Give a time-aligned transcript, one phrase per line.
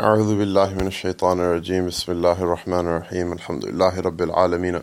[0.00, 1.86] أعوذ بالله من الشيطان الرجيم.
[1.86, 3.32] بسم الله الرحمن الرحيم.
[3.32, 4.80] الحمد لله رب العالمين.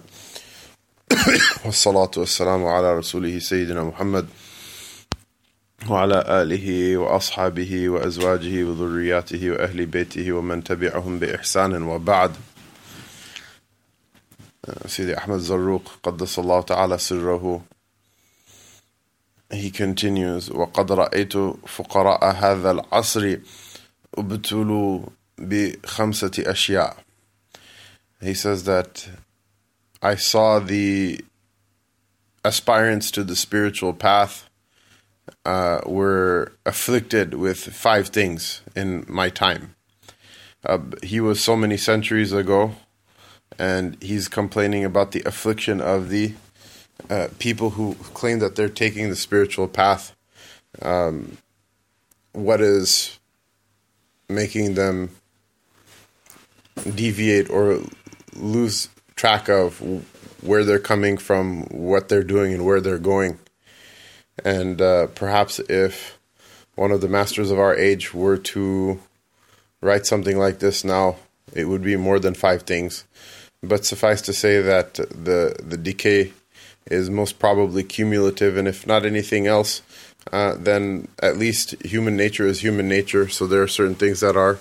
[1.65, 4.27] والصلاة والسلام على رسوله سيدنا محمد
[5.89, 12.31] وعلى آله وأصحابه وأزواجه وذرياته وأهل بيته ومن تبعهم بإحسان وبعد.
[14.85, 17.61] سيدي أحمد زروق قدس الله تعالى سره.
[19.53, 21.33] He continues وقد رأيت
[21.67, 23.37] فقراء هذا العصر
[24.17, 26.97] ubtulu bi khamsati ashya.
[28.21, 29.07] He says that
[30.01, 31.23] I saw the
[32.43, 34.49] aspirants to the spiritual path
[35.45, 39.75] uh, were afflicted with five things in my time.
[40.65, 42.75] Uh, he was so many centuries ago,
[43.57, 46.33] and he's complaining about the affliction of the
[47.09, 50.15] uh, people who claim that they're taking the spiritual path.
[50.81, 51.37] Um,
[52.33, 53.18] what is
[54.29, 55.09] making them
[56.95, 57.81] deviate or
[58.35, 59.79] lose track of
[60.41, 63.39] where they're coming from, what they're doing, and where they're going.
[64.45, 66.17] And uh, perhaps if
[66.75, 68.99] one of the masters of our age were to
[69.81, 71.17] write something like this now,
[71.53, 73.03] it would be more than five things.
[73.61, 76.31] But suffice to say that the the decay
[76.85, 79.81] is most probably cumulative, and if not anything else,
[80.31, 83.27] uh, then at least human nature is human nature.
[83.29, 84.59] So there are certain things that are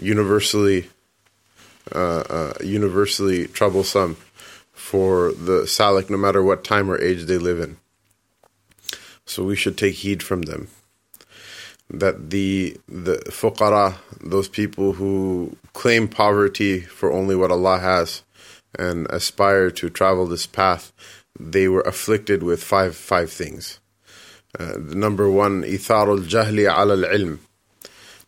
[0.00, 0.88] universally
[1.94, 4.16] uh, uh, universally troublesome
[4.72, 7.76] for the salik, no matter what time or age they live in.
[9.24, 10.68] So we should take heed from them.
[11.88, 18.22] That the the fuqara, those people who claim poverty for only what Allah has,
[18.76, 20.92] and aspire to travel this path,
[21.38, 23.78] they were afflicted with five five things.
[24.58, 27.38] Uh, number one, itharul jahli al ilm.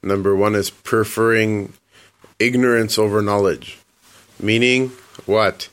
[0.03, 1.73] Number one is preferring
[2.39, 3.79] ignorance over knowledge.
[4.41, 4.91] Meaning
[5.27, 5.69] what?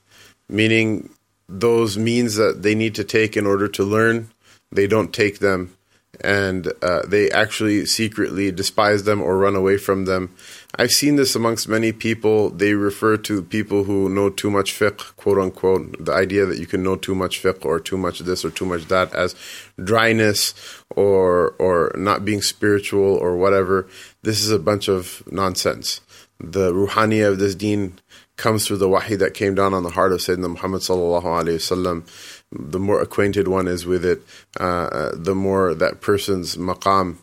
[0.49, 1.09] Meaning
[1.47, 4.29] those means that they need to take in order to learn,
[4.71, 5.75] they don't take them.
[6.21, 10.35] And uh, they actually secretly despise them or run away from them.
[10.77, 12.49] I've seen this amongst many people.
[12.49, 16.65] They refer to people who know too much fiqh, quote unquote, the idea that you
[16.65, 19.35] can know too much fiqh or too much this or too much that as
[19.81, 20.53] dryness
[20.89, 23.87] or or not being spiritual or whatever.
[24.23, 26.01] This is a bunch of nonsense.
[26.39, 27.97] The ruhaniya of this deen
[28.35, 31.55] comes through the wahi that came down on the heart of Sayyidina Muhammad sallallahu alaihi
[31.55, 32.34] wasallam.
[32.51, 34.21] The more acquainted one is with it,
[34.59, 37.17] uh, the more that person's maqam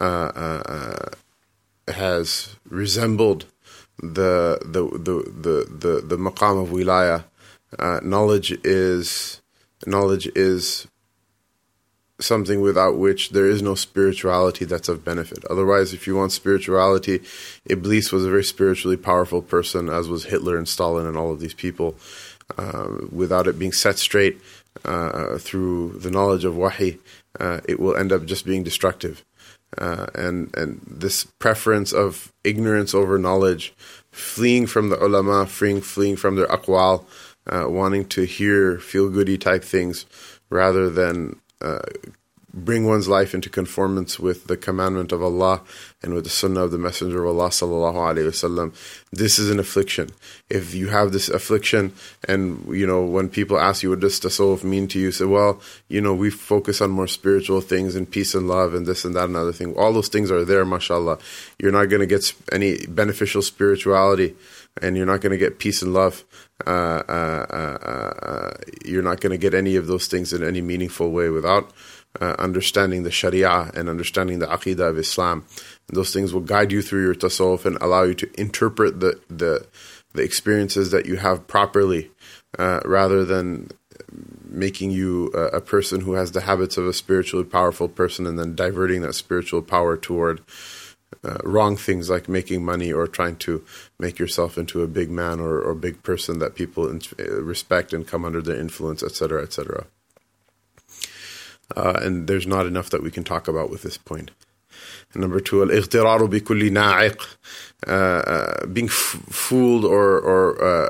[0.00, 1.10] uh, uh,
[1.88, 3.46] has resembled
[3.98, 7.24] the the the the the, the maqam of wilaya.
[7.78, 9.40] Uh, knowledge is
[9.86, 10.86] knowledge is
[12.18, 15.44] something without which there is no spirituality that's of benefit.
[15.50, 17.20] Otherwise, if you want spirituality,
[17.66, 21.40] Iblis was a very spiritually powerful person, as was Hitler and Stalin and all of
[21.40, 21.96] these people.
[22.56, 24.40] Uh, without it being set straight
[24.86, 26.98] uh, through the knowledge of wahi,
[27.40, 29.24] uh, it will end up just being destructive.
[29.76, 33.74] Uh, and and this preference of ignorance over knowledge,
[34.10, 37.04] fleeing from the ulama, fleeing fleeing from their aqwal,
[37.46, 40.06] uh, wanting to hear feel goody type things
[40.50, 41.80] rather than uh,
[42.56, 45.60] bring one's life into conformance with the commandment of Allah
[46.02, 48.74] and with the sunnah of the Messenger of Allah sallallahu alaihi wasallam.
[49.12, 50.10] This is an affliction.
[50.48, 51.92] If you have this affliction,
[52.26, 55.60] and you know when people ask you what does tasawwuf mean to you, say, well,
[55.88, 59.14] you know we focus on more spiritual things and peace and love and this and
[59.14, 59.74] that and other thing.
[59.76, 61.18] All those things are there, mashallah.
[61.58, 64.34] You're not going to get any beneficial spirituality,
[64.80, 66.24] and you're not going to get peace and love.
[66.66, 68.50] Uh, uh, uh, uh
[68.82, 71.70] you're not going to get any of those things in any meaningful way without
[72.20, 75.44] uh, understanding the Sharia and understanding the Aqidah of Islam.
[75.88, 79.20] And those things will guide you through your tasawwuf and allow you to interpret the
[79.28, 79.66] the,
[80.12, 82.10] the experiences that you have properly,
[82.58, 83.70] uh, rather than
[84.48, 88.38] making you a, a, person who has the habits of a spiritually powerful person and
[88.38, 90.40] then diverting that spiritual power toward
[91.24, 93.64] uh, wrong things like making money or trying to
[93.98, 97.92] make yourself into a big man or, or big person that people in, uh, respect
[97.92, 99.86] and come under their influence, etc., etc.
[101.74, 104.30] Uh, and there's not enough that we can talk about with this point.
[105.12, 105.62] And number two,
[107.86, 110.88] uh, uh, being f- fooled or, or uh,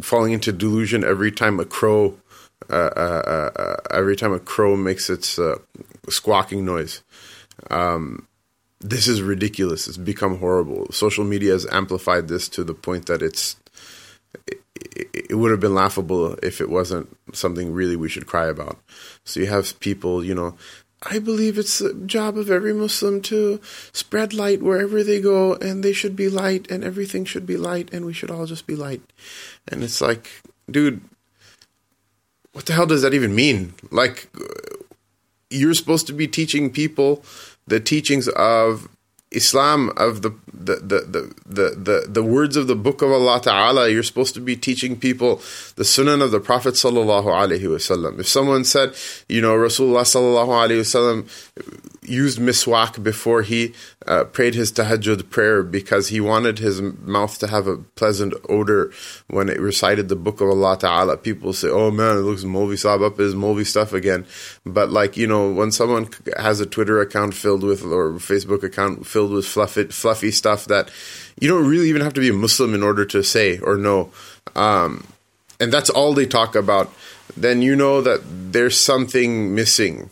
[0.00, 2.18] falling into delusion every time a crow,
[2.70, 5.38] uh, uh, every time a crow makes its
[6.08, 7.02] squawking noise.
[7.70, 8.26] Um,
[8.80, 9.88] this is ridiculous.
[9.88, 10.90] It's become horrible.
[10.92, 13.56] Social media has amplified this to the point that it's
[14.46, 14.60] it,
[15.30, 18.78] it would have been laughable if it wasn't something really we should cry about.
[19.24, 20.56] So you have people, you know,
[21.02, 23.60] I believe it's the job of every Muslim to
[23.92, 27.92] spread light wherever they go, and they should be light, and everything should be light,
[27.92, 29.02] and we should all just be light.
[29.68, 31.02] And it's like, dude,
[32.52, 33.74] what the hell does that even mean?
[33.90, 34.30] Like,
[35.50, 37.22] you're supposed to be teaching people
[37.66, 38.88] the teachings of
[39.30, 43.88] Islam of the the, the, the, the, the words of the book of Allah Ta'ala,
[43.88, 45.40] you're supposed to be teaching people
[45.76, 48.18] the sunnah of the Prophet Sallallahu Alaihi Wasallam.
[48.18, 48.94] If someone said,
[49.28, 51.28] you know, Rasulullah Sallallahu Alaihi Wasallam
[52.08, 53.74] used miswak before he
[54.06, 58.92] uh, prayed his tahajjud prayer because he wanted his mouth to have a pleasant odor
[59.26, 61.16] when it recited the book of Allah Ta'ala.
[61.16, 64.24] People say, oh man, it looks Molvi up his Molvi stuff again.
[64.64, 66.08] But like, you know, when someone
[66.38, 70.90] has a Twitter account filled with, or Facebook account filled with fluffy, fluffy stuff that
[71.40, 74.10] you don't really even have to be a Muslim in order to say or know.
[74.54, 75.06] Um,
[75.60, 76.92] and that's all they talk about.
[77.36, 80.10] Then you know that there's something missing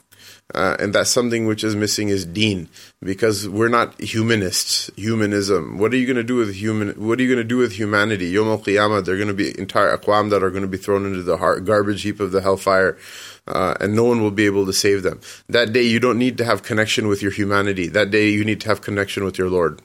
[0.54, 2.68] uh, and that something which is missing is deen,
[3.02, 4.90] because we're not humanists.
[4.96, 5.78] Humanism.
[5.78, 6.90] What are you going to do with human?
[6.90, 8.26] What are you going to do with humanity?
[8.26, 11.06] Yom al Qiyamah, they're going to be entire aqwam that are going to be thrown
[11.06, 12.98] into the garbage heap of the hellfire.
[13.46, 15.20] Uh, and no one will be able to save them.
[15.48, 17.88] That day, you don't need to have connection with your humanity.
[17.88, 19.82] That day, you need to have connection with your Lord.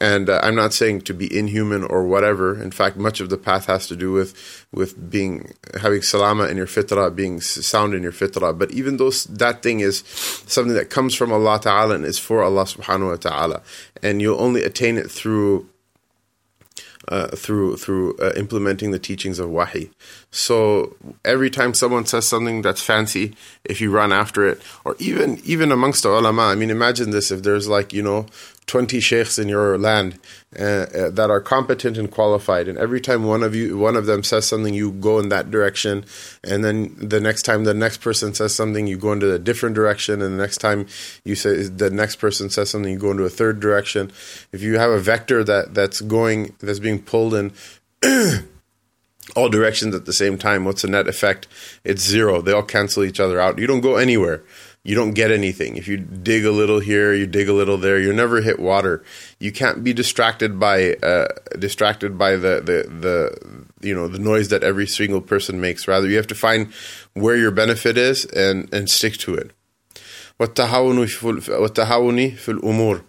[0.00, 2.60] And uh, I'm not saying to be inhuman or whatever.
[2.60, 6.56] In fact, much of the path has to do with with being having salama in
[6.56, 8.58] your fitrah, being sound in your fitrah.
[8.58, 10.02] But even though that thing is
[10.46, 13.62] something that comes from Allah Taala and is for Allah Subhanahu wa Taala,
[14.02, 15.68] and you'll only attain it through
[17.08, 19.90] uh, through through uh, implementing the teachings of wahi.
[20.30, 23.34] So every time someone says something that's fancy,
[23.64, 27.30] if you run after it, or even even amongst the ulama, I mean, imagine this:
[27.30, 28.26] if there's like you know
[28.66, 30.18] 20 sheikhs in your land
[30.58, 32.66] uh, uh, that are competent and qualified.
[32.66, 35.50] And every time one of you one of them says something you go in that
[35.50, 36.04] direction.
[36.42, 39.74] And then the next time the next person says something you go into a different
[39.74, 40.22] direction.
[40.22, 40.86] And the next time
[41.24, 44.10] you say the next person says something you go into a third direction.
[44.52, 47.52] If you have a vector that that's going that's being pulled in
[49.36, 51.48] all directions at the same time what's the net effect?
[51.84, 52.40] It's zero.
[52.40, 53.58] They all cancel each other out.
[53.58, 54.42] You don't go anywhere
[54.83, 55.75] you don't get anything.
[55.75, 59.03] If you dig a little here, you dig a little there, you never hit water.
[59.39, 61.27] You can't be distracted by uh,
[61.57, 65.87] distracted by the, the the you know the noise that every single person makes.
[65.87, 66.71] Rather, you have to find
[67.13, 69.51] where your benefit is and and stick to it.
[70.39, 71.05] والتهاون
[72.35, 73.01] في الأمور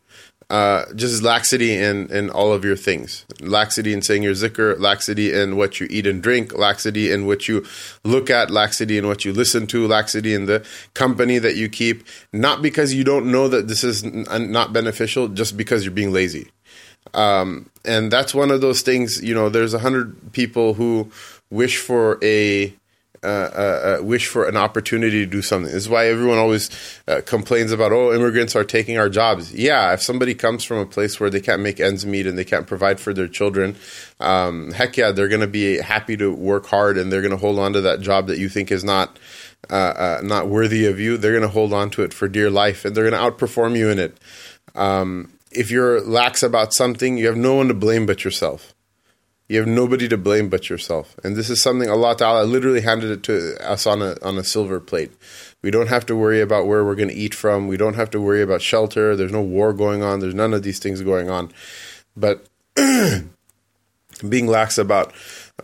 [0.49, 3.25] uh, just laxity in, in all of your things.
[3.41, 7.47] Laxity in saying your zikr, laxity in what you eat and drink, laxity in what
[7.47, 7.65] you
[8.03, 12.03] look at, laxity in what you listen to, laxity in the company that you keep.
[12.31, 16.13] Not because you don't know that this is n- not beneficial, just because you're being
[16.13, 16.51] lazy.
[17.13, 21.11] Um, and that's one of those things, you know, there's a hundred people who
[21.49, 22.73] wish for a
[23.25, 25.71] uh, uh, uh, wish for an opportunity to do something.
[25.71, 26.69] This is why everyone always
[27.07, 29.51] uh, complains about, oh, immigrants are taking our jobs.
[29.51, 32.43] Yeah, if somebody comes from a place where they can't make ends meet and they
[32.43, 33.75] can't provide for their children,
[34.19, 37.37] um, heck yeah, they're going to be happy to work hard and they're going to
[37.37, 39.17] hold on to that job that you think is not.
[39.67, 42.51] Uh, uh, not worthy of you, they're going to hold on to it for dear
[42.51, 44.15] life, and they're going to outperform you in it.
[44.75, 48.74] Um, if you're lax about something, you have no one to blame but yourself.
[49.47, 51.15] You have nobody to blame but yourself.
[51.23, 54.43] And this is something Allah Ta'ala literally handed it to us on a on a
[54.43, 55.11] silver plate.
[55.61, 57.67] We don't have to worry about where we're going to eat from.
[57.67, 59.15] We don't have to worry about shelter.
[59.15, 60.19] There's no war going on.
[60.19, 61.51] There's none of these things going on.
[62.17, 65.13] But being lax about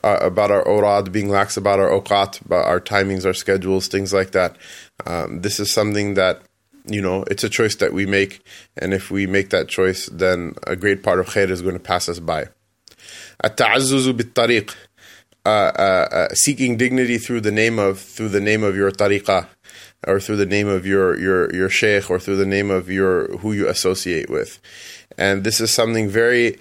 [0.03, 4.13] uh, about our orad, being lax about our oqat, about our timings, our schedules, things
[4.13, 4.57] like that.
[5.07, 6.41] Um, this is something that
[6.85, 8.41] you know it's a choice that we make,
[8.77, 11.79] and if we make that choice, then a great part of khair is going to
[11.79, 12.49] pass us by.
[13.44, 18.74] التعزز بالطريق uh, uh, uh, seeking dignity through the name of through the name of
[18.74, 19.46] your tariqah
[20.06, 23.36] or through the name of your your your sheikh or through the name of your
[23.38, 24.58] who you associate with
[25.16, 26.56] and this is something very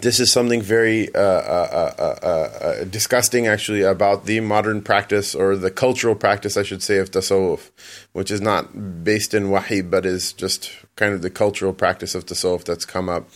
[0.00, 5.56] this is something very uh, uh, uh, uh, disgusting, actually, about the modern practice or
[5.56, 7.70] the cultural practice, I should say, of tasawwuf,
[8.12, 12.26] which is not based in wahi, but is just kind of the cultural practice of
[12.26, 13.28] tasawwuf that's come up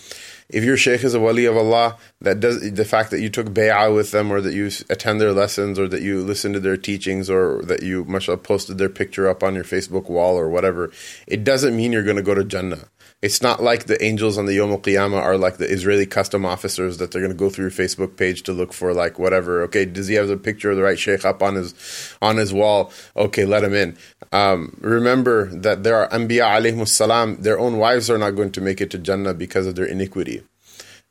[0.50, 3.48] if your sheikh is a wali of Allah, that does the fact that you took
[3.48, 6.78] bay'ah with them, or that you attend their lessons, or that you listen to their
[6.78, 10.92] teachings, or that you mashallah posted their picture up on your Facebook wall or whatever,
[11.28, 12.90] it doesn't mean you're going to go to Jannah.
[13.22, 16.98] It's not like the angels on the Yom Qiyamah are like the Israeli custom officers
[16.98, 19.64] that they're going to go through your Facebook page to look for like whatever.
[19.64, 21.74] Okay, does he have the picture of the right sheikh up on his
[22.22, 22.92] on his wall?
[23.16, 23.98] Okay, let him in.
[24.32, 28.62] Um, remember that there are Anbiya alayhimus salam, their own wives are not going to
[28.62, 30.44] make it to Jannah because of their iniquity.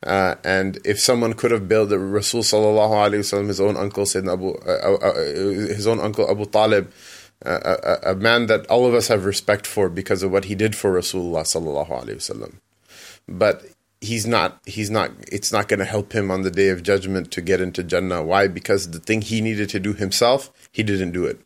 [0.04, 4.04] Uh, and if someone could have built the Rasul sallallahu alaihi wasallam, his own uncle
[4.04, 5.14] Sayyidina Abu, uh, uh, uh,
[5.74, 6.92] his own uncle Abu Talib,
[7.44, 10.74] a, a, man that all of us have respect for because of what he did
[10.74, 12.54] for Rasulullah sallallahu alaihi wasallam.
[13.28, 13.62] But
[14.00, 17.30] he's not he's not it's not going to help him on the day of judgment
[17.32, 18.22] to get into Jannah.
[18.22, 18.48] Why?
[18.48, 21.40] Because the thing he needed to do himself, he didn't do it.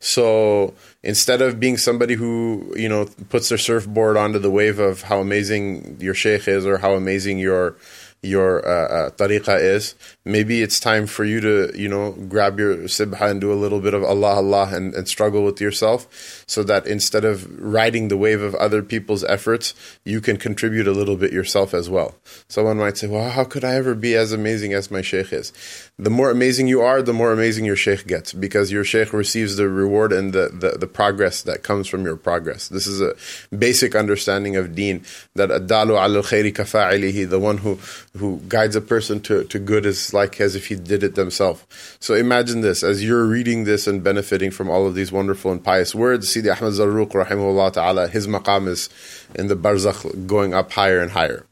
[0.00, 5.02] So instead of being somebody who you know puts their surfboard onto the wave of
[5.02, 7.76] how amazing your sheikh is or how amazing your
[8.22, 12.76] your uh, uh, tariqah is, maybe it's time for you to, you know, grab your
[12.84, 16.62] sibha and do a little bit of Allah Allah and, and struggle with yourself so
[16.64, 19.74] that instead of riding the wave of other people's efforts,
[20.04, 22.14] you can contribute a little bit yourself as well.
[22.48, 25.52] Someone might say, well, how could I ever be as amazing as my sheikh is?
[26.00, 29.56] The more amazing you are, the more amazing your sheikh gets because your sheikh receives
[29.56, 32.68] the reward and the, the, the progress that comes from your progress.
[32.68, 33.14] This is a
[33.54, 35.04] basic understanding of deen
[35.34, 37.78] that adalu al khairi kafa'ilihi, the one who,
[38.16, 41.66] who guides a person to, to good is like as if he did it themselves.
[42.00, 45.62] So imagine this, as you're reading this and benefiting from all of these wonderful and
[45.62, 48.88] pious words, Sidi Ahmad Zarruq, rahimahullah ta'ala, his maqam is
[49.34, 51.44] in the barzakh going up higher and higher.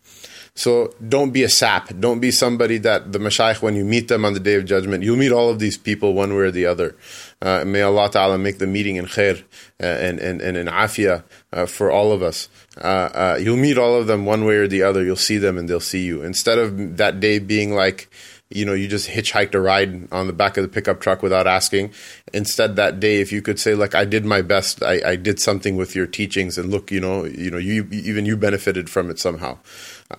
[0.59, 1.89] So don't be a sap.
[2.01, 5.05] Don't be somebody that the mashayikh, when you meet them on the day of judgment,
[5.05, 6.97] you'll meet all of these people one way or the other.
[7.41, 9.45] Uh, may Allah Ta'ala make the meeting in khair
[9.81, 11.23] uh, and, and, and in afia
[11.53, 12.49] uh, for all of us.
[12.77, 15.05] Uh, uh, you'll meet all of them one way or the other.
[15.05, 16.23] You'll see them and they'll see you.
[16.23, 18.11] Instead of that day being like,
[18.51, 21.47] you know, you just hitchhiked a ride on the back of the pickup truck without
[21.47, 21.93] asking.
[22.33, 25.39] Instead, that day, if you could say, like, I did my best, I, I did
[25.39, 29.11] something with your teachings, and look, you know, you know, you even you benefited from
[29.11, 29.59] it somehow.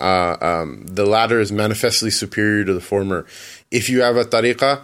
[0.00, 3.26] Uh, um, the latter is manifestly superior to the former.
[3.72, 4.82] If you have a tariqah,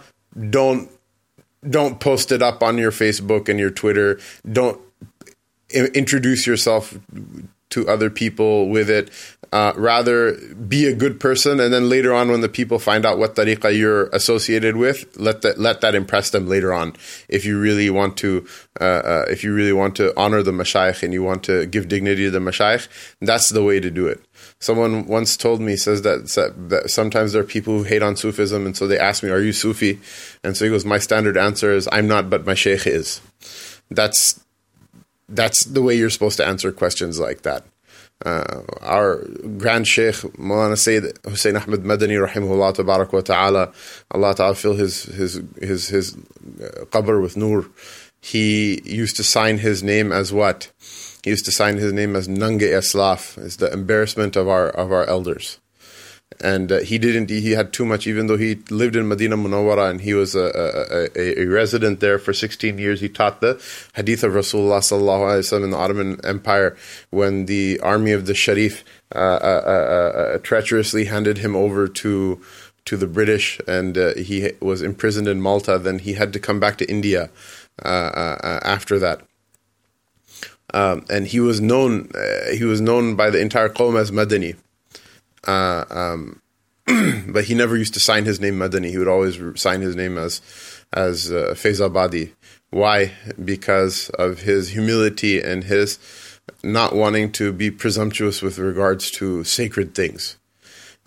[0.49, 0.91] don't
[1.67, 4.19] don't post it up on your Facebook and your Twitter.
[4.49, 4.79] Don't
[5.69, 6.97] introduce yourself
[7.69, 9.09] to other people with it.
[9.53, 10.33] Uh, rather,
[10.67, 13.77] be a good person, and then later on, when the people find out what tariqah
[13.77, 16.93] you're associated with, let that let that impress them later on.
[17.29, 18.45] If you really want to,
[18.81, 21.87] uh, uh, if you really want to honor the mashayikh and you want to give
[21.87, 22.89] dignity to the mashayikh,
[23.21, 24.21] that's the way to do it.
[24.59, 26.27] Someone once told me says that,
[26.69, 29.39] that sometimes there are people who hate on Sufism, and so they ask me, "Are
[29.39, 29.99] you Sufi?"
[30.43, 33.21] And so he goes, "My standard answer is, I'm not, but my sheikh is."
[33.89, 34.41] That's
[35.29, 37.63] that's the way you're supposed to answer questions like that.
[38.25, 39.23] Uh, our
[39.57, 43.71] Grand Sheikh Maulana Sayyid Hussein Ahmed Madani rahimahullah tabarak wa ta'ala
[44.09, 47.67] Allah ta'ala fill his his his his uh, qabr with nur.
[48.19, 50.71] He used to sign his name as what?
[51.23, 54.91] He used to sign his name as Nange Aslaf is the embarrassment of our of
[54.91, 55.59] our elders
[56.41, 59.89] and uh, he didn't he had too much even though he lived in Medina Munawwara
[59.89, 63.61] and he was a, a, a, resident there for 16 years he taught the
[63.95, 66.77] hadith of Rasulullah sallallahu alaihi wasallam in the Ottoman Empire
[67.09, 68.83] when the army of the Sharif
[69.15, 72.41] uh, uh, uh, uh treacherously handed him over to
[72.85, 75.77] to the British and uh, he was imprisoned in Malta.
[75.77, 77.29] Then he had to come back to India
[77.83, 79.21] after that.
[80.73, 82.11] Um, and he was known
[82.51, 84.55] he was known by the entire Qawm as Madani
[85.45, 86.41] uh, um,
[87.27, 88.89] but he never used to sign his name Madani.
[88.89, 90.41] He would always sign his name as
[90.93, 92.31] as uh, Faizabadi.
[92.69, 93.13] Why?
[93.43, 95.99] Because of his humility and his
[96.63, 100.37] not wanting to be presumptuous with regards to sacred things.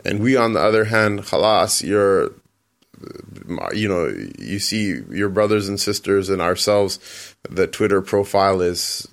[0.05, 2.33] And we, on the other hand, khalas, you're,
[3.75, 9.09] you know, you see your brothers and sisters and ourselves, the Twitter profile is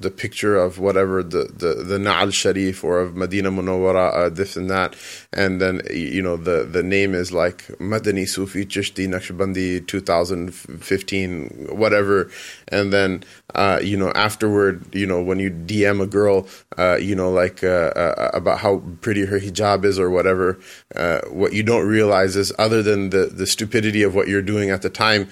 [0.00, 4.56] the picture of whatever the the the Na'al Sharif or of Medina Munawwara, uh, this
[4.56, 4.94] and that,
[5.34, 12.30] and then you know the the name is like Madani Sufi Chishti Naqshbandi 2015 whatever,
[12.68, 13.24] and then
[13.54, 16.46] uh, you know afterward you know when you DM a girl
[16.78, 20.58] uh, you know like uh, uh, about how pretty her hijab is or whatever,
[20.94, 24.70] uh, what you don't realize is other than the the stupidity of what you're doing
[24.70, 25.28] at the time,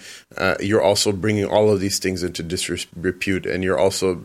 [0.61, 4.21] you're also bringing all of these things into disrepute, and you're also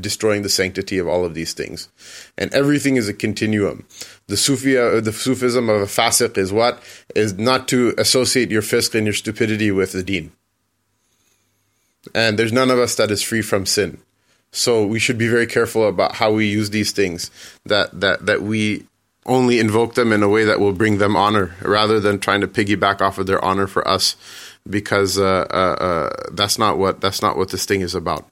[0.00, 1.88] destroying the sanctity of all of these things.
[2.36, 3.86] And everything is a continuum.
[4.26, 6.82] The Sufia, the Sufism of a fasiq is what?
[7.14, 10.32] Is not to associate your fisq and your stupidity with the deen.
[12.14, 13.98] And there's none of us that is free from sin.
[14.50, 17.30] So we should be very careful about how we use these things,
[17.64, 18.86] that, that, that we
[19.26, 22.48] only invoke them in a way that will bring them honor rather than trying to
[22.48, 24.16] piggyback off of their honor for us
[24.68, 28.26] because uh, uh, uh, that's not what that's not what this thing is about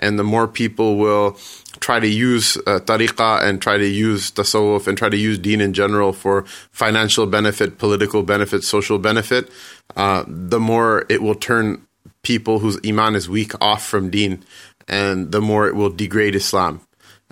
[0.00, 1.38] and the more people will
[1.78, 5.60] try to use uh, tariqah and try to use tasawwuf and try to use deen
[5.60, 6.42] in general for
[6.72, 9.48] financial benefit, political benefit, social benefit,
[9.96, 11.86] uh, the more it will turn
[12.22, 14.42] people whose iman is weak off from deen
[14.88, 16.80] and the more it will degrade Islam.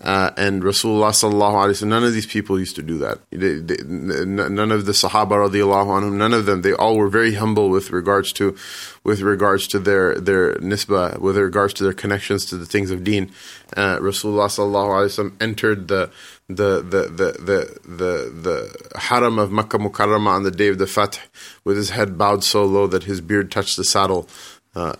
[0.02, 3.18] Uh, and Rasulullah sallallahu alaihi wasallam, none of these people used to do that.
[3.30, 6.62] They, they, none of the Sahaba radiallahu anhum, none of them.
[6.62, 8.56] They all were very humble with regards to,
[9.02, 13.02] with regards to their their nisbah, with regards to their connections to the things of
[13.02, 13.32] Deen.
[13.76, 16.10] Uh, Rasulullah sallallahu alaihi wasallam entered the
[16.48, 21.18] the the the the the, haram of Makkah Mukarramah on the day of the Fath
[21.64, 24.28] with his head bowed so low that his beard touched the saddle
[24.76, 24.94] uh,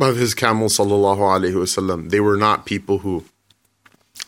[0.00, 2.10] of his camel sallallahu alaihi wasallam.
[2.10, 3.24] They were not people who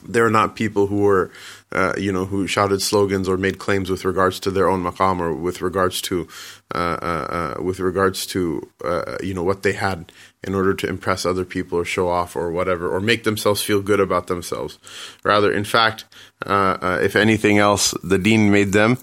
[0.09, 1.31] they're not people who were,
[1.73, 5.21] uh, you know, who shouted slogans or made claims with regards to their own maqam
[5.21, 6.29] or with regards to,
[6.75, 10.13] uh, uh, uh with regards to, uh, you know, what they had
[10.45, 13.83] in order to impress other people or show off or whatever or make themselves feel
[13.83, 14.79] good about themselves.
[15.25, 16.05] Rather, in fact,
[16.45, 18.99] uh, if anything else, the Deen made them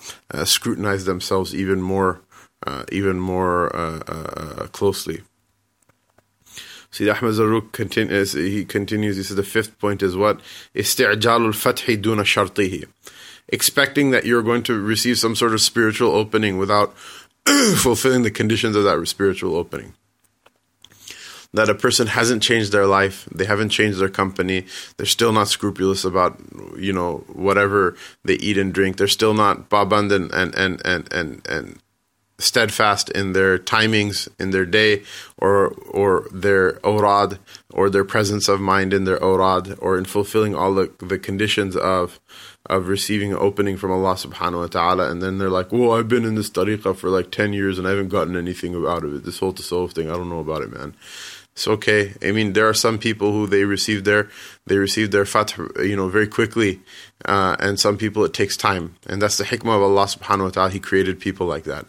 [0.46, 2.22] scrutinize themselves even more,
[2.92, 3.70] even more
[4.72, 5.24] closely.
[6.94, 10.40] See, Ahmad Zarruq continues, he continues, he says the fifth point is what?
[10.76, 12.86] Isti'jalul fathi duna shartihi.
[13.48, 16.96] Expecting that you're going to receive some sort of spiritual opening without
[17.78, 19.96] fulfilling the conditions of that spiritual opening
[21.54, 24.66] that a person hasn't changed their life, they haven't changed their company,
[24.98, 26.40] they're still not scrupulous about
[26.78, 31.14] you know whatever they eat and drink, they're still not paband and and and and
[31.14, 31.80] and, and
[32.40, 35.04] steadfast in their timings in their day
[35.38, 37.38] or or their orad
[37.72, 41.76] or their presence of mind in their orad or in fulfilling all the, the conditions
[41.76, 42.20] of
[42.68, 46.08] of receiving an opening from Allah subhanahu wa ta'ala and then they're like, Well, I've
[46.08, 49.14] been in this tariqah for like ten years and I haven't gotten anything out of
[49.14, 49.26] it.
[49.26, 50.96] This whole tasawwuf thing, I don't know about it, man.
[51.54, 52.14] It's okay.
[52.24, 54.30] I mean, there are some people who they receive their
[54.66, 56.82] they receive their fath, you know, very quickly,
[57.26, 60.50] uh, and some people it takes time, and that's the hikmah of Allah Subhanahu wa
[60.50, 60.72] Taala.
[60.72, 61.86] He created people like that,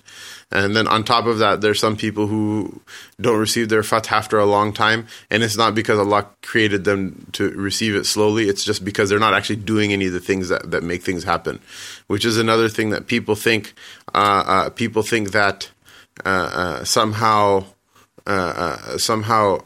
[0.50, 2.82] and then on top of that, there's some people who
[3.18, 7.26] don't receive their fath after a long time, and it's not because Allah created them
[7.32, 8.50] to receive it slowly.
[8.50, 11.24] It's just because they're not actually doing any of the things that that make things
[11.24, 11.58] happen,
[12.06, 13.72] which is another thing that people think.
[14.12, 15.70] Uh, uh, people think that
[16.26, 17.64] uh, uh, somehow
[18.26, 19.58] uh, uh, somehow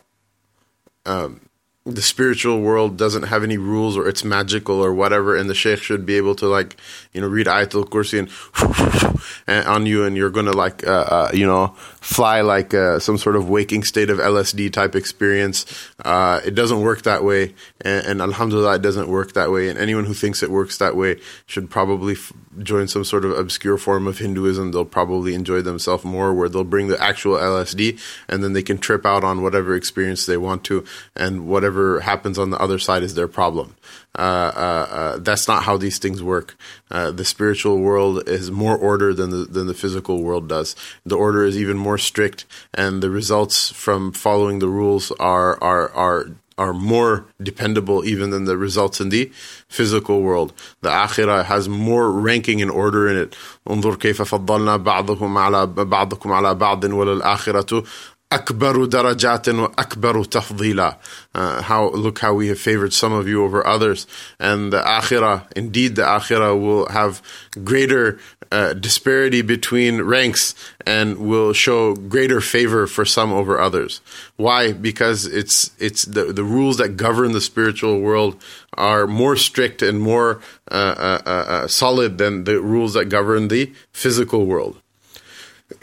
[1.07, 1.49] um,
[1.85, 5.81] the spiritual world doesn't have any rules or it's magical or whatever, and the sheikh
[5.83, 6.77] should be able to like
[7.19, 11.31] you know read Ayatul Kursi and, and on you, and you're gonna like uh, uh,
[11.35, 15.67] you know fly like uh, some sort of waking state of LSD type experience.
[16.05, 19.69] Uh, it doesn't work that way, and, and, Alhamdulillah, it doesn't work that way.
[19.69, 23.33] And anyone who thinks it works that way should probably f- join some sort of
[23.33, 24.71] obscure form of Hinduism.
[24.71, 28.79] They'll probably enjoy themselves more, where they'll bring the actual LSD, and then they can
[28.79, 30.85] trip out on whatever experience they want to,
[31.17, 33.75] and whatever happens on the other side is their problem.
[34.18, 36.56] Uh, uh, uh, that's not how these things work.
[36.90, 40.76] the spiritual world is more order than the than the physical world does.
[41.06, 45.90] The order is even more strict, and the results from following the rules are are
[46.06, 46.20] are
[46.58, 49.32] are more dependable even than the results in the
[49.68, 50.54] physical world.
[50.82, 53.36] The akhirah has more ranking and order in it.
[53.68, 57.84] انظر كيف فضلنا بعضهم على بعضكم على بعض وللآخرة
[58.31, 60.97] akbaru darajatin wa akbaru tafdila.
[61.35, 64.07] Uh, how look how we have favored some of you over others,
[64.39, 65.51] and the akhirah.
[65.57, 67.23] Indeed, the akhirah will have
[67.65, 68.19] greater
[68.53, 70.55] uh, disparity between ranks
[70.87, 74.01] and will show greater favor for some over others.
[74.37, 74.73] Why?
[74.73, 78.43] Because it's it's the the rules that govern the spiritual world
[78.75, 83.73] are more strict and more uh, uh, uh, solid than the rules that govern the
[83.93, 84.81] physical world.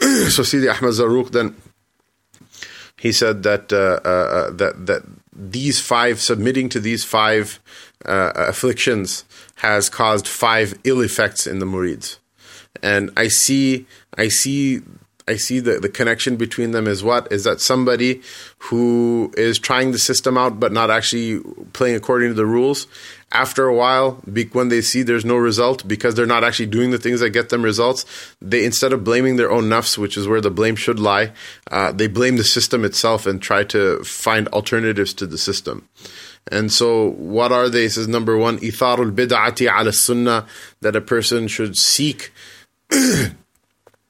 [0.00, 1.54] so, Sidi Ahmad Zarruq then
[2.96, 7.60] he said that uh, uh, uh, that that these five submitting to these five
[8.04, 9.24] afflictions
[9.56, 12.18] has caused five ill effects in the murids,
[12.82, 14.82] and I see I see
[15.28, 17.30] I see the, the connection between them is what?
[17.32, 18.22] Is that somebody
[18.58, 21.40] who is trying the system out but not actually
[21.72, 22.86] playing according to the rules,
[23.32, 26.98] after a while, when they see there's no result because they're not actually doing the
[26.98, 28.04] things that get them results,
[28.40, 31.32] they instead of blaming their own nafs, which is where the blame should lie,
[31.70, 35.88] uh, they blame the system itself and try to find alternatives to the system.
[36.52, 37.88] And so, what are they?
[37.88, 40.46] says number one, itharul bid'ati ala sunnah,
[40.80, 42.32] that a person should seek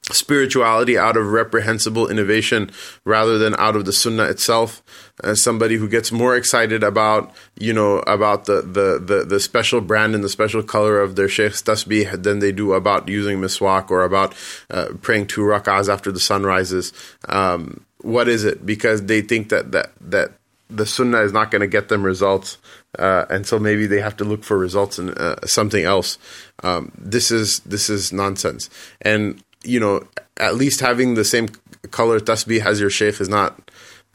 [0.03, 2.69] spirituality out of reprehensible innovation
[3.03, 4.83] rather than out of the sunnah itself
[5.23, 9.81] as somebody who gets more excited about you know about the, the, the, the special
[9.81, 13.89] brand and the special color of their sheikh's tasbih than they do about using miswak
[13.89, 14.35] or about
[14.69, 16.93] uh, praying two rak'ahs after the sun rises.
[17.27, 18.65] Um, what is it?
[18.65, 20.31] Because they think that that that
[20.69, 22.57] the sunnah is not going to get them results
[22.97, 26.17] uh, and so maybe they have to look for results in uh, something else.
[26.63, 28.69] Um, this is this is nonsense.
[29.01, 31.47] And you know, at least having the same
[31.91, 33.71] color tasbih as your sheikh is not,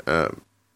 [0.06, 0.28] uh,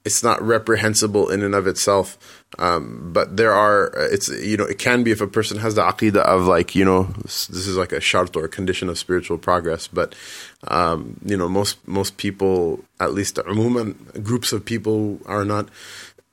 [0.06, 2.16] it's not reprehensible in and of itself.
[2.60, 5.82] Um, but there are, it's, you know, it can be if a person has the
[5.82, 9.36] aqidah of like, you know, this is like a shart or a condition of spiritual
[9.36, 9.88] progress.
[9.88, 10.14] But,
[10.68, 15.68] um, you know, most, most people, at least umuman, groups of people are not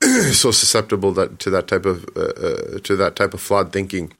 [0.32, 4.12] so susceptible that, to that type of, uh, uh, to that type of flawed thinking.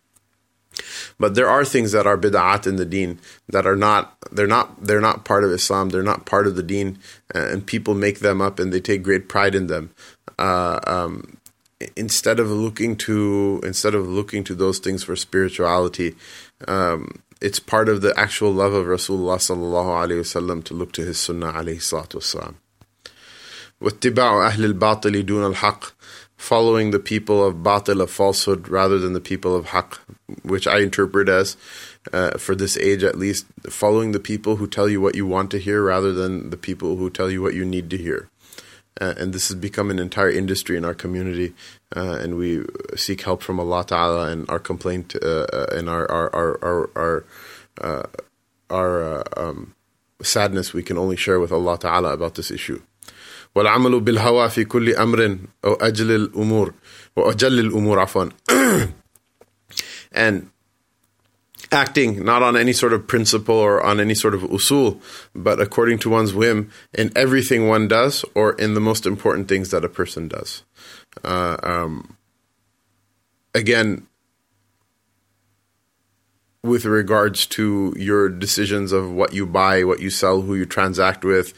[1.17, 4.83] But there are things that are bid'at in the deen that are not they're not
[4.83, 5.89] they're not part of Islam.
[5.89, 6.99] They're not part of the deen,
[7.33, 9.91] and people make them up and they take great pride in them.
[10.37, 11.37] Uh, um,
[11.95, 16.15] instead of looking to instead of looking to those things for spirituality,
[16.67, 21.03] um, it's part of the actual love of Rasulullah sallallahu alaihi wasallam to look to
[21.03, 22.55] his sunnah alayhi salatu wasalam.
[23.81, 25.93] واتباع أهل الباطل دون الحق
[26.35, 29.99] following the people of batil, of falsehood, rather than the people of haq,
[30.43, 31.57] which I interpret as,
[32.13, 35.51] uh, for this age at least, following the people who tell you what you want
[35.51, 38.29] to hear rather than the people who tell you what you need to hear.
[38.99, 41.53] Uh, and this has become an entire industry in our community,
[41.95, 46.09] uh, and we seek help from Allah Ta'ala, and our complaint uh, uh, and our
[46.11, 47.25] our our our our,
[47.79, 48.03] uh,
[48.69, 49.73] our um,
[50.21, 52.81] sadness we can only share with Allah Ta'ala about this issue.
[53.55, 56.73] والعمل بالهوى في كل أمر أو أجل الأمور
[57.15, 58.25] وأجل الأمور عفوا
[60.14, 60.50] and
[61.72, 65.00] acting not on any sort of principle or on any sort of usul,
[65.34, 69.70] but according to one's whim in everything one does or in the most important things
[69.70, 70.62] that a person does.
[71.22, 72.16] Uh, um,
[73.54, 74.06] again,
[76.64, 81.22] with regards to your decisions of what you buy, what you sell, who you transact
[81.22, 81.52] with,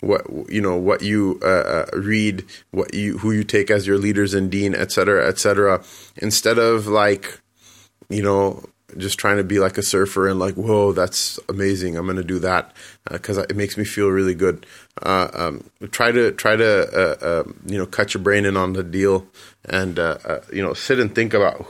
[0.00, 3.98] what you know, what you uh, uh, read, what you who you take as your
[3.98, 5.82] leaders in Deen, etc., etc.
[6.16, 7.41] Instead of like,
[8.12, 8.62] you know,
[8.98, 11.96] just trying to be like a surfer and like, whoa, that's amazing.
[11.96, 12.72] I'm going to do that
[13.10, 14.66] because uh, it makes me feel really good.
[15.00, 18.74] Uh, um, try to try to uh, uh, you know cut your brain in on
[18.74, 19.26] the deal
[19.64, 19.96] and
[20.52, 21.66] you know sit and think about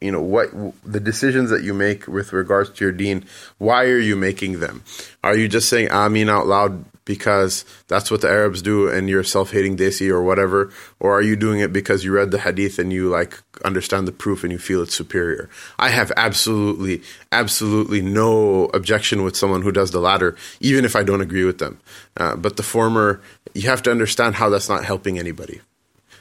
[0.00, 0.50] you know what
[0.84, 3.24] the decisions that you make with regards to your deen.
[3.58, 4.82] why are you making them
[5.22, 9.24] are you just saying amin out loud because that's what the arabs do and you're
[9.24, 10.72] self-hating desi or whatever?
[11.00, 14.12] Or are you doing it because you read the hadith and you like understand the
[14.12, 15.50] proof and you feel it's superior?
[15.78, 21.02] I have absolutely absolutely no objection with someone who does the latter even if i
[21.02, 21.80] don't agree with them.
[22.16, 23.20] Uh, but the former
[23.54, 25.60] you have to understand how that's not helping anybody.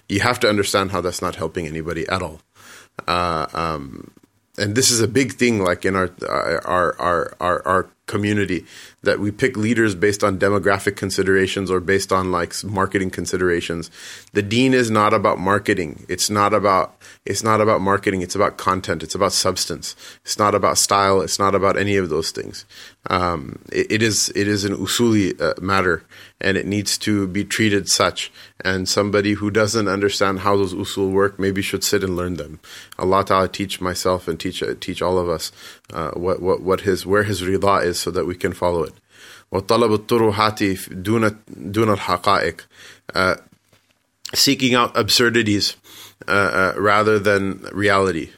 [0.10, 2.41] You have to understand how that's not helping anybody at all.
[3.08, 4.12] Uh, um,
[4.58, 8.65] and this is a big thing, like in our our our our, our community
[9.04, 13.90] that we pick leaders based on demographic considerations or based on like marketing considerations.
[14.34, 16.06] The deen is not about marketing.
[16.08, 18.23] It's not about it's not about marketing.
[18.23, 19.03] It's about content.
[19.03, 19.97] It's about substance.
[20.25, 21.21] It's not about style.
[21.21, 22.65] It's not about any of those things.
[23.09, 26.05] Um, it, it is it is an usuli uh, matter,
[26.41, 28.33] and it needs to be treated such.
[28.65, 32.61] And somebody who doesn't understand how those usul work maybe should sit and learn them.
[32.99, 35.53] Allah Taala teach myself and teach uh, teach all of us
[35.93, 38.95] uh, what what what his where his rida is, so that we can follow it.
[39.53, 42.61] وطلب الطروحات دون دون الحقائق
[43.15, 43.37] uh,
[44.35, 45.77] seeking out absurdities
[46.28, 48.30] uh, uh, rather than reality.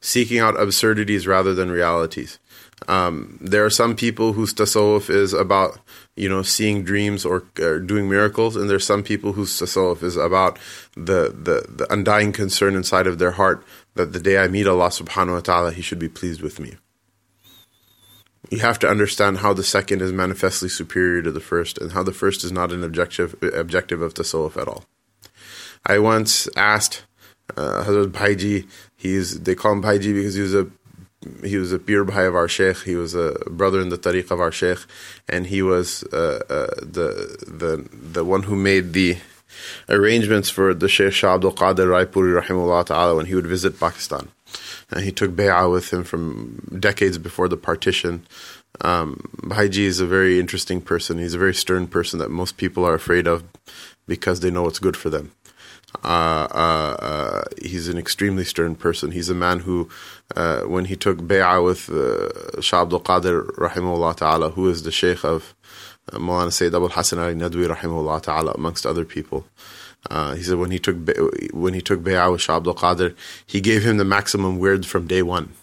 [0.00, 2.38] Seeking out absurdities rather than realities.
[2.86, 5.80] Um, there are some people whose tasawwuf is about
[6.14, 10.16] you know seeing dreams or, or, doing miracles and there's some people whose tasawwuf is
[10.16, 10.58] about
[10.94, 13.64] the, the, the undying concern inside of their heart
[13.94, 16.76] that the day I meet Allah subhanahu wa ta'ala he should be pleased with me.
[18.50, 22.04] You have to understand how the second is manifestly superior to the first and how
[22.04, 24.84] the first is not an objective objective of tasawwuf at all.
[25.84, 27.04] I once asked
[27.58, 28.66] uh, Hazrat Bhaiji,
[28.96, 30.66] he's they call him Bhaiji because he was a
[31.44, 32.78] he was a peer bhai of our sheikh.
[32.78, 34.78] He was a brother in the tariq of our sheikh,
[35.28, 37.08] and he was uh, uh, the
[37.46, 39.18] the the one who made the
[39.88, 44.28] arrangements for the Sheikh Shah Abdul Qadir Raipuri rahimahullah ta'ala when he would visit Pakistan
[44.90, 48.26] and he took bay'ah with him from decades before the partition.
[48.80, 51.18] Um, Bhaiji is a very interesting person.
[51.18, 53.44] He's a very stern person that most people are afraid of
[54.06, 55.32] because they know what's good for them.
[56.04, 59.10] Uh, uh, uh, he's an extremely stern person.
[59.10, 59.88] He's a man who,
[60.66, 65.24] when he took bay'ah with uh, Shah Abdul Qadir, rahimahullah ta'ala, who is the sheikh
[65.24, 65.54] of
[66.12, 69.46] uh, Maulana Sayyid Abul Hasan Ali Nadwi, rahimahullah ta'ala, amongst other people,
[70.10, 70.96] uh, he said when he took
[71.52, 75.06] when he took bay'ah with Shah Abdul Qadir, he gave him the maximum wird from
[75.06, 75.54] day one.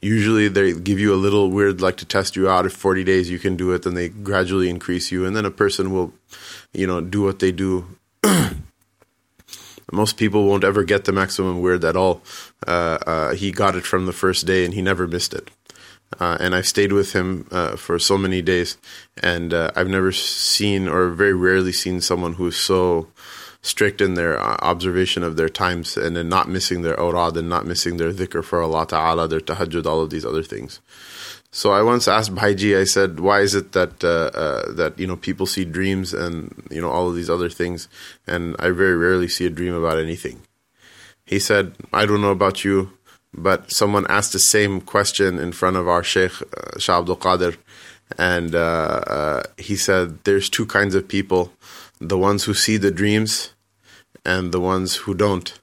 [0.00, 2.66] Usually they give you a little wird, like to test you out.
[2.66, 5.50] If 40 days you can do it, then they gradually increase you, and then a
[5.50, 6.12] person will,
[6.72, 7.86] you know, do what they do.
[9.92, 12.22] Most people won't ever get the maximum wird at all.
[12.66, 15.50] Uh, uh, he got it from the first day, and he never missed it.
[16.20, 18.76] Uh, and I've stayed with him uh, for so many days,
[19.22, 23.08] and uh, I've never seen or very rarely seen someone who's so
[23.62, 27.48] strict in their uh, observation of their times and then not missing their awrad and
[27.48, 30.80] not missing their dhikr for Allah Ta'ala, their tahajjud, all of these other things.
[31.54, 35.06] So I once asked Bhaiji, I said, why is it that uh, uh, that you
[35.06, 37.86] know people see dreams and you know all of these other things,
[38.26, 40.42] and I very rarely see a dream about anything.
[41.24, 42.98] He said, I don't know about you,
[43.32, 47.56] but someone asked the same question in front of our Sheikh uh, Shah Abdul Qadir,
[48.18, 51.52] and uh, uh, he said, there's two kinds of people:
[52.00, 53.54] the ones who see the dreams,
[54.26, 55.56] and the ones who don't.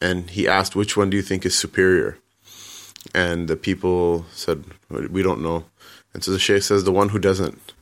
[0.00, 2.18] And he asked, which one do you think is superior?
[3.14, 5.64] And the people said, We don't know.
[6.14, 7.72] And so the Shaykh says, The one who doesn't.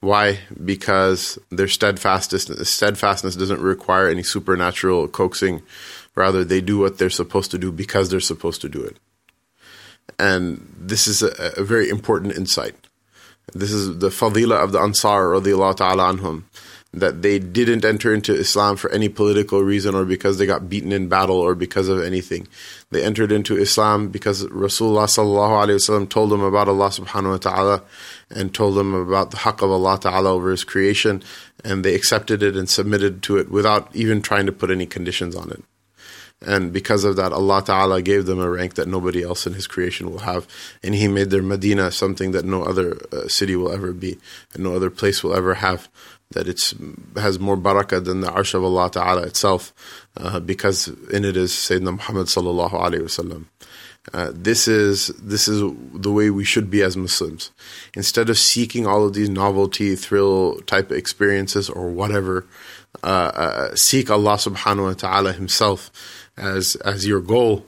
[0.00, 0.40] Why?
[0.64, 5.62] Because their steadfastness, steadfastness doesn't require any supernatural coaxing.
[6.14, 8.96] Rather, they do what they're supposed to do because they're supposed to do it.
[10.18, 12.74] And this is a, a very important insight.
[13.54, 16.44] This is the fadila of the Ansar, radiallahu ta'ala anhum
[16.92, 20.90] that they didn't enter into Islam for any political reason or because they got beaten
[20.90, 22.48] in battle or because of anything.
[22.90, 27.82] They entered into Islam because Rasulullah told them about Allah subhanahu wa ta'ala
[28.30, 31.22] and told them about the haqq of Allah ta'ala over his creation
[31.62, 35.36] and they accepted it and submitted to it without even trying to put any conditions
[35.36, 35.62] on it.
[36.40, 39.66] And because of that, Allah Ta'ala gave them a rank that nobody else in His
[39.66, 40.46] creation will have.
[40.84, 44.18] And He made their Medina something that no other uh, city will ever be,
[44.54, 45.88] and no other place will ever have
[46.32, 46.74] that it
[47.16, 49.72] has more barakah than the arsh of Allah Ta'ala itself,
[50.16, 53.46] uh, because in it is Sayyidina Muhammad Sallallahu Alaihi Wasallam.
[54.12, 55.60] Uh, this is this is
[55.92, 57.50] the way we should be as Muslims.
[57.94, 62.46] Instead of seeking all of these novelty, thrill type experiences or whatever,
[63.02, 65.90] uh, uh seek Allah Subhanahu wa Taala Himself
[66.36, 67.66] as as your goal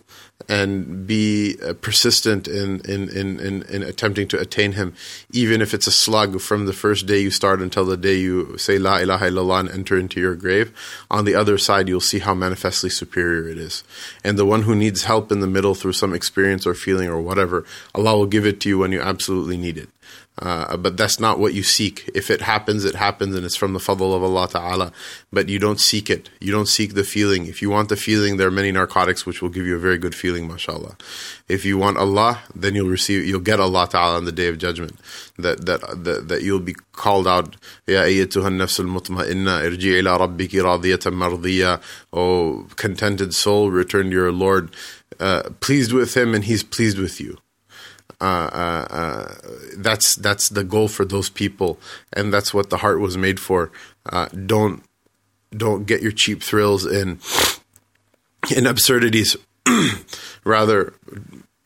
[0.48, 4.94] and be uh, persistent in, in, in, in, in attempting to attain Him,
[5.32, 8.56] even if it's a slug from the first day you start until the day you
[8.58, 10.72] say La ilaha illallah and enter into your grave.
[11.10, 13.84] On the other side, you'll see how manifestly superior it is.
[14.24, 17.20] And the one who needs help in the middle through some experience or feeling or
[17.20, 19.88] whatever, Allah will give it to you when you absolutely need it.
[20.38, 22.08] Uh, but that's not what you seek.
[22.14, 24.92] If it happens, it happens, and it's from the fadl of Allah Ta'ala.
[25.30, 26.30] But you don't seek it.
[26.40, 27.46] You don't seek the feeling.
[27.46, 29.98] If you want the feeling, there are many narcotics which will give you a very
[29.98, 30.96] good feeling, mashallah.
[31.46, 34.56] If you want Allah, then you'll receive, you'll get Allah Ta'ala on the day of
[34.56, 34.98] judgment.
[35.36, 40.62] That that that, that you'll be called out, Ya ayyatuha nafsul mutma'inna, irji ila rabbiki
[40.62, 41.82] radiyatan mardiya.
[42.14, 44.70] Oh, contented soul, return to your Lord,
[45.18, 47.36] uh, pleased with Him, and He's pleased with you.
[48.20, 49.34] Uh, uh, uh,
[49.78, 51.78] that's that's the goal for those people,
[52.12, 53.70] and that's what the heart was made for.
[54.06, 54.82] Uh, don't
[55.56, 57.18] don't get your cheap thrills in
[58.54, 59.36] in absurdities.
[60.44, 60.92] Rather,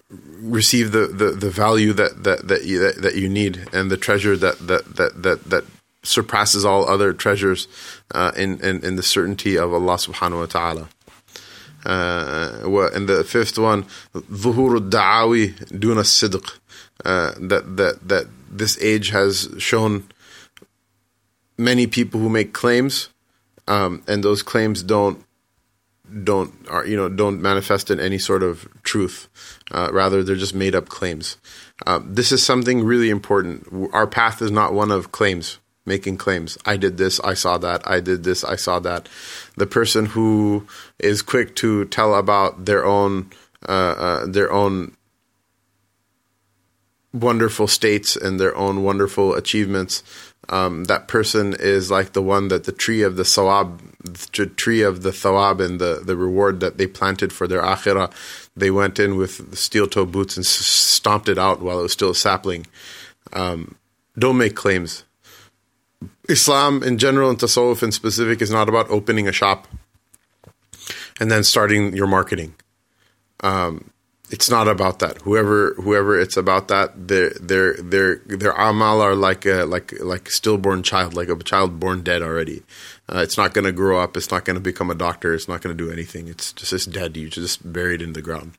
[0.09, 3.97] receive the, the, the value that that that you, that, that you need and the
[3.97, 5.65] treasure that that that that, that
[6.03, 7.67] surpasses all other treasures
[8.13, 10.89] uh, in, in in the certainty of Allah Subhanahu wa Taala.
[11.86, 16.60] Uh, and the fifth one, ظهور الدعاوي دون الصدق.
[17.06, 20.04] Uh, that that that this age has shown
[21.58, 23.10] many people who make claims,
[23.68, 25.24] um, and those claims don't
[26.24, 29.30] don't are you know don't manifest in any sort of truth.
[29.72, 31.38] Uh, rather, they're just made up claims.
[31.88, 33.66] Uh, this is something really important.
[33.94, 36.57] Our path is not one of claims making claims.
[36.65, 39.09] I did this, I saw that, I did this, I saw that.
[39.57, 40.67] The person who
[40.99, 43.31] is quick to tell about their own
[43.67, 44.95] uh, uh, their own
[47.15, 50.03] wonderful states and their own wonderful achievements.
[50.51, 54.83] Um, that person is like the one that the tree of the sawab, the tree
[54.83, 58.13] of the thawab and the, the reward that they planted for their akhirah.
[58.55, 62.11] They went in with steel toe boots and stomped it out while it was still
[62.11, 62.67] a sapling.
[63.33, 63.77] Um,
[64.19, 65.05] don't make claims.
[66.29, 69.69] Islam in general and Tasawwuf in specific is not about opening a shop
[71.21, 72.55] and then starting your marketing.
[73.41, 73.91] Um,
[74.31, 75.21] it's not about that.
[75.23, 80.31] Whoever whoever it's about that, their their their their amal are like a like like
[80.31, 82.63] stillborn child, like a child born dead already.
[83.09, 84.17] Uh, it's not going to grow up.
[84.17, 85.35] It's not going to become a doctor.
[85.35, 86.27] It's not going to do anything.
[86.29, 87.17] It's just it's dead.
[87.17, 88.57] You just buried in the ground.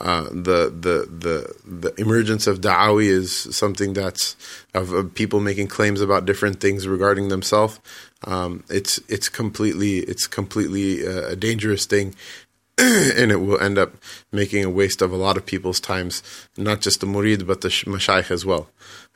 [0.00, 4.34] Uh, the the the the emergence of da'awi is something that's
[4.72, 7.78] of, of people making claims about different things regarding themselves.
[8.24, 12.14] Um, it's it's completely it's completely uh, a dangerous thing,
[12.78, 13.92] and it will end up
[14.32, 16.22] making a waste of a lot of people's times,
[16.56, 18.70] not just the murid but the mashayikh as well.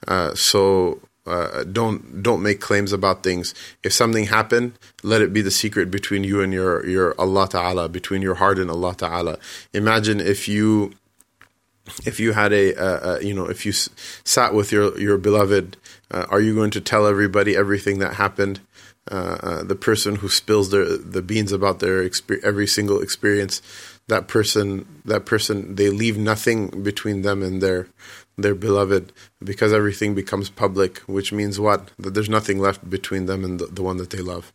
[0.07, 3.55] Uh, so uh, don't don't make claims about things.
[3.83, 7.91] If something happened, let it be the secret between you and your your Allah Taala,
[7.91, 9.39] between your heart and Allah Taala.
[9.73, 10.93] Imagine if you
[12.05, 13.89] if you had a, you know if you s-
[14.25, 15.77] sat with your your beloved,
[16.11, 18.61] uh, are you going to tell everybody everything that happened?
[19.11, 23.61] uh, the person who spills their the beans about their exper- every single experience,
[24.09, 27.89] that person that person they leave nothing between them and their
[28.37, 29.13] their beloved
[29.43, 31.91] because everything becomes public, which means what?
[31.99, 34.53] That there's nothing left between them and the, the one that they love.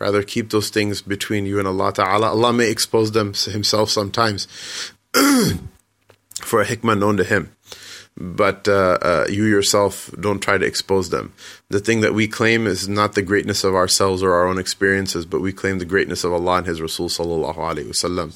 [0.00, 2.28] Rather, keep those things between you and Allah Ta'ala.
[2.28, 4.46] Allah may expose them Himself sometimes
[5.12, 7.50] for a hikmah known to Him
[8.16, 11.32] but uh, uh, you yourself don't try to expose them.
[11.68, 15.26] The thing that we claim is not the greatness of ourselves or our own experiences,
[15.26, 18.30] but we claim the greatness of Allah and His Rasul sallallahu alaihi wasallam.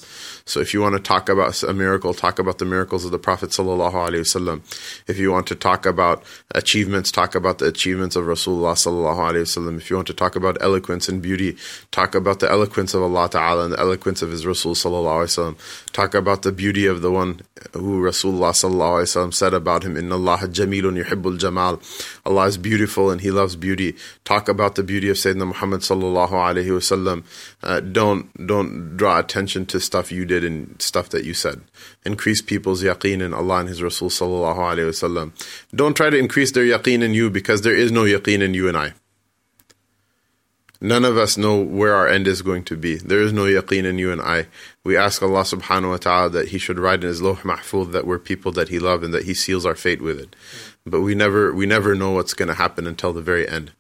[0.48, 3.20] So if you want to talk about a miracle, talk about the miracles of the
[3.20, 4.62] Prophet sallallahu alaihi wasallam.
[5.06, 6.24] If you want to talk about
[6.56, 9.76] achievements, talk about the achievements of Rasulullah sallallahu alaihi wasallam.
[9.76, 11.56] If you want to talk about eloquence and beauty,
[11.92, 15.54] talk about the eloquence of Allah Taala and the eloquence of His Rasul sallallahu alaihi
[15.54, 15.92] wasallam.
[15.92, 17.42] Talk about the beauty of the one
[17.74, 21.80] who Rasulullah sallallahu alaihi wasallam said about him, "Inna Allah jamilun yuhibbul jamal."
[22.26, 23.94] Allah is beautiful and He loves beauty.
[24.24, 27.24] Talk about the beauty of Sayyidina Muhammad sallallahu alaihi wasallam.
[27.62, 31.60] Uh, don't don't draw attention to stuff you did and stuff that you said.
[32.04, 35.32] Increase people's yaqeen in Allah and His Rasul sallallahu alaihi wasallam.
[35.74, 38.68] Don't try to increase their yaqeen in you because there is no yaqeen in you
[38.68, 38.94] and I.
[40.82, 42.96] None of us know where our end is going to be.
[42.96, 44.46] There is no yaqeen in you and I.
[44.82, 48.06] We ask Allah subhanahu wa ta'ala that He should write in His Lawh Mahfuz that
[48.06, 50.34] we're people that He loves and that He seals our fate with it.
[50.86, 53.72] But we never we never know what's going to happen until the very end.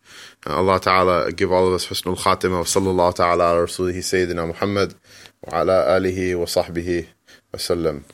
[0.46, 4.46] Uh, Allah ta'ala give all of us husnul khatimah wa sallallahu ta'ala ala rasulihi sayyidina
[4.46, 4.94] Muhammad
[5.46, 7.06] wa ala alihi wa sahbihi
[7.52, 8.04] wa sallam.